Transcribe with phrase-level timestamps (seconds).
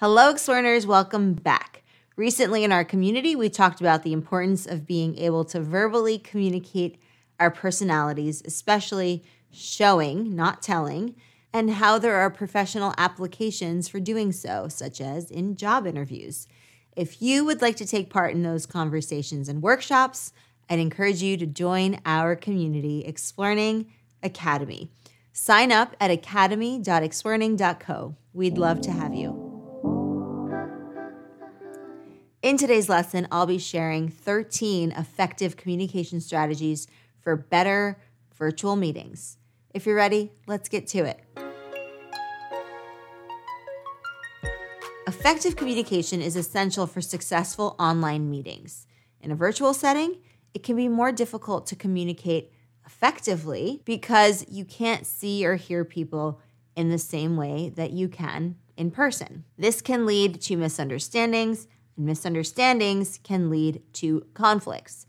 [0.00, 0.86] Hello, Explorers.
[0.86, 1.82] Welcome back.
[2.14, 7.00] Recently in our community, we talked about the importance of being able to verbally communicate
[7.40, 11.16] our personalities, especially showing, not telling,
[11.52, 16.46] and how there are professional applications for doing so, such as in job interviews.
[16.94, 20.32] If you would like to take part in those conversations and workshops,
[20.70, 23.92] I'd encourage you to join our community, Explearning
[24.22, 24.92] Academy.
[25.32, 28.14] Sign up at academy.explearning.co.
[28.32, 29.47] We'd love to have you.
[32.48, 36.86] In today's lesson, I'll be sharing 13 effective communication strategies
[37.20, 38.00] for better
[38.38, 39.36] virtual meetings.
[39.74, 41.20] If you're ready, let's get to it.
[45.06, 48.86] Effective communication is essential for successful online meetings.
[49.20, 50.16] In a virtual setting,
[50.54, 52.50] it can be more difficult to communicate
[52.86, 56.40] effectively because you can't see or hear people
[56.74, 59.44] in the same way that you can in person.
[59.58, 61.66] This can lead to misunderstandings
[61.98, 65.04] and misunderstandings can lead to conflicts.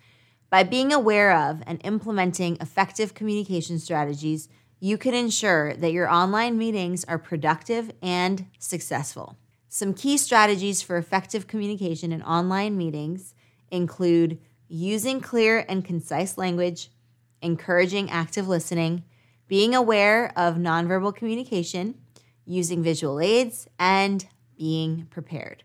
[0.49, 6.57] By being aware of and implementing effective communication strategies, you can ensure that your online
[6.57, 9.37] meetings are productive and successful.
[9.67, 13.35] Some key strategies for effective communication in online meetings
[13.69, 16.89] include using clear and concise language,
[17.41, 19.03] encouraging active listening,
[19.47, 21.95] being aware of nonverbal communication,
[22.45, 24.25] using visual aids, and
[24.57, 25.63] being prepared.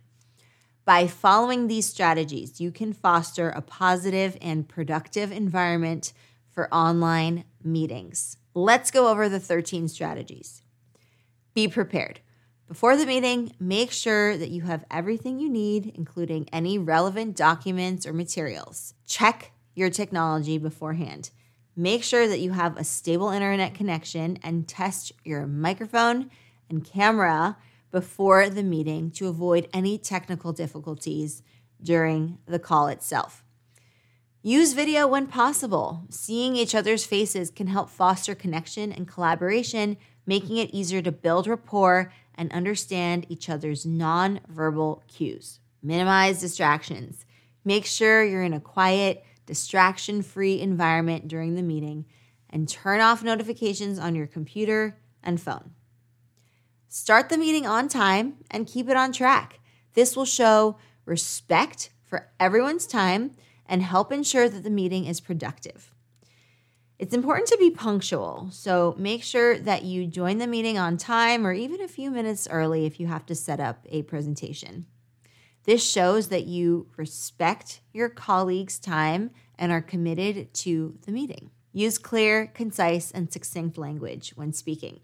[0.84, 6.12] By following these strategies, you can foster a positive and productive environment
[6.50, 8.36] for online meetings.
[8.52, 10.62] Let's go over the 13 strategies.
[11.55, 12.20] Be prepared.
[12.68, 18.06] Before the meeting, make sure that you have everything you need, including any relevant documents
[18.06, 18.92] or materials.
[19.06, 21.30] Check your technology beforehand.
[21.74, 26.30] Make sure that you have a stable internet connection and test your microphone
[26.68, 27.56] and camera
[27.95, 31.45] before the meeting to avoid any technical difficulties
[31.81, 33.45] during the call itself.
[34.42, 36.03] Use video when possible.
[36.11, 39.96] Seeing each other's faces can help foster connection and collaboration,
[40.27, 45.61] making it easier to build rapport and understand each other's nonverbal cues.
[45.80, 47.24] Minimize distractions.
[47.64, 52.07] Make sure you're in a quiet, distraction free environment during the meeting
[52.51, 55.70] and turn off notifications on your computer and phone.
[56.96, 59.58] Start the meeting on time and keep it on track.
[59.94, 63.32] This will show respect for everyone's time
[63.66, 65.92] and help ensure that the meeting is productive.
[67.00, 71.44] It's important to be punctual, so make sure that you join the meeting on time
[71.44, 74.86] or even a few minutes early if you have to set up a presentation.
[75.64, 81.50] This shows that you respect your colleagues' time and are committed to the meeting.
[81.72, 85.00] Use clear, concise, and succinct language when speaking.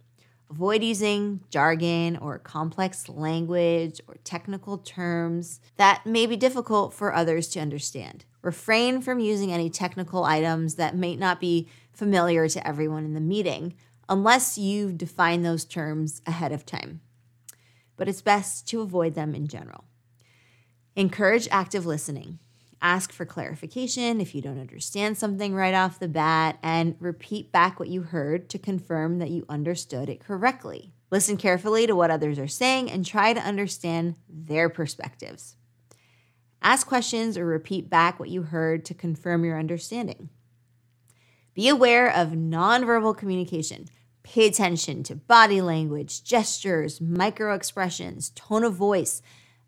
[0.50, 7.47] Avoid using jargon or complex language or technical terms that may be difficult for others
[7.50, 8.25] to understand.
[8.43, 13.21] Refrain from using any technical items that may not be familiar to everyone in the
[13.21, 13.75] meeting
[14.09, 17.00] unless you've defined those terms ahead of time.
[17.97, 19.84] But it's best to avoid them in general.
[20.97, 22.41] Encourage active listening
[22.82, 27.78] ask for clarification if you don't understand something right off the bat, and repeat back
[27.78, 30.92] what you heard to confirm that you understood it correctly.
[31.10, 35.56] Listen carefully to what others are saying and try to understand their perspectives.
[36.62, 40.28] Ask questions or repeat back what you heard to confirm your understanding.
[41.54, 43.86] Be aware of nonverbal communication.
[44.22, 49.22] Pay attention to body language, gestures, micro expressions, tone of voice,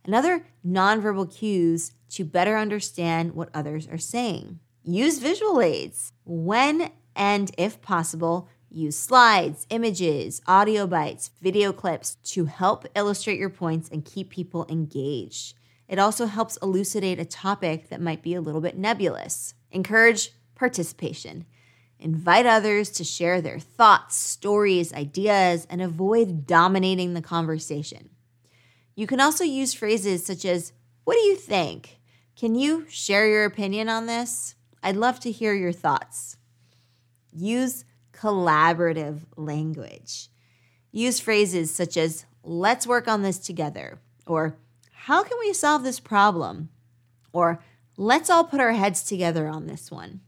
[0.04, 4.58] and other nonverbal cues to better understand what others are saying.
[4.84, 6.12] Use visual aids.
[6.24, 13.50] When and if possible, use slides, images, audio bites, video clips to help illustrate your
[13.50, 15.54] points and keep people engaged.
[15.88, 19.54] It also helps elucidate a topic that might be a little bit nebulous.
[19.70, 21.44] Encourage participation.
[21.98, 28.10] Invite others to share their thoughts, stories, ideas, and avoid dominating the conversation.
[28.94, 30.72] You can also use phrases such as,
[31.04, 32.00] What do you think?
[32.36, 34.54] Can you share your opinion on this?
[34.82, 36.36] I'd love to hear your thoughts.
[37.32, 40.28] Use collaborative language.
[40.90, 44.58] Use phrases such as, Let's work on this together, or
[44.92, 46.68] How can we solve this problem?
[47.32, 47.62] Or
[47.96, 50.20] Let's all put our heads together on this one.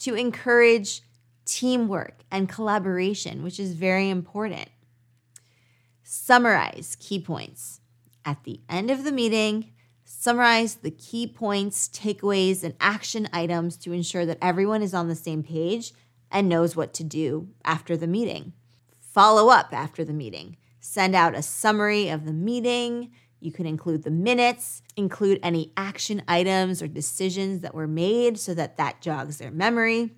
[0.00, 1.02] To encourage
[1.44, 4.68] teamwork and collaboration, which is very important.
[6.02, 7.81] Summarize key points.
[8.24, 9.72] At the end of the meeting,
[10.04, 15.16] summarize the key points, takeaways, and action items to ensure that everyone is on the
[15.16, 15.92] same page
[16.30, 18.52] and knows what to do after the meeting.
[19.00, 20.56] Follow up after the meeting.
[20.80, 23.12] Send out a summary of the meeting.
[23.40, 28.54] You can include the minutes, include any action items or decisions that were made so
[28.54, 30.12] that that jogs their memory.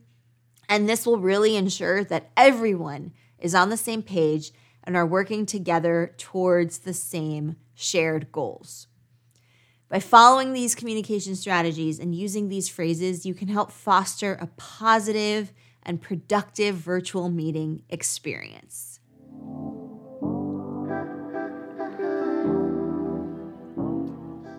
[0.69, 4.53] And this will really ensure that everyone is on the same page
[4.85, 8.87] and are working together towards the same shared goals.
[9.89, 15.53] By following these communication strategies and using these phrases, you can help foster a positive
[15.83, 19.01] and productive virtual meeting experience.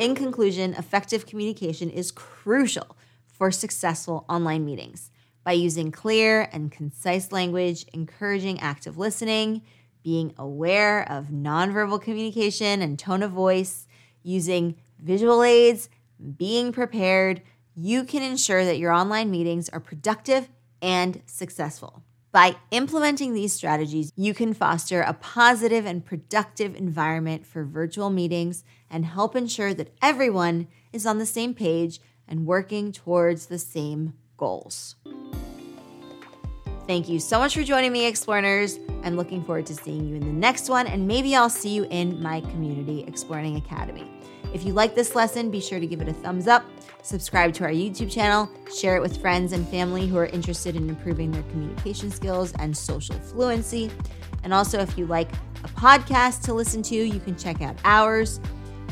[0.00, 2.96] In conclusion, effective communication is crucial
[3.26, 5.10] for successful online meetings.
[5.44, 9.60] By using clear and concise language, encouraging active listening,
[10.02, 13.86] being aware of nonverbal communication and tone of voice,
[14.22, 15.90] using visual aids,
[16.38, 17.42] being prepared,
[17.74, 20.48] you can ensure that your online meetings are productive
[20.80, 22.02] and successful.
[22.32, 28.64] By implementing these strategies, you can foster a positive and productive environment for virtual meetings
[28.90, 34.14] and help ensure that everyone is on the same page and working towards the same
[34.36, 34.96] goals.
[36.86, 38.78] Thank you so much for joining me, Explorers.
[39.04, 41.86] I'm looking forward to seeing you in the next one, and maybe I'll see you
[41.88, 44.06] in my community, Explearning Academy.
[44.52, 46.62] If you like this lesson, be sure to give it a thumbs up,
[47.02, 50.90] subscribe to our YouTube channel, share it with friends and family who are interested in
[50.90, 53.90] improving their communication skills and social fluency.
[54.42, 55.32] And also, if you like
[55.64, 58.40] a podcast to listen to, you can check out ours.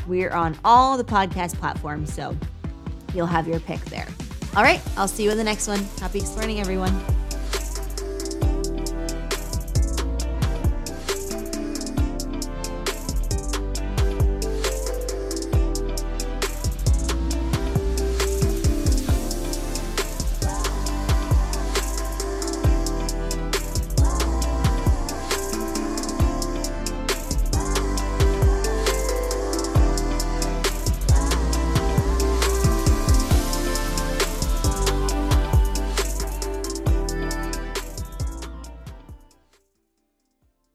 [0.07, 2.35] We're on all the podcast platforms, so
[3.13, 4.07] you'll have your pick there.
[4.55, 5.83] All right, I'll see you in the next one.
[5.99, 7.22] Happy Explearning, everyone.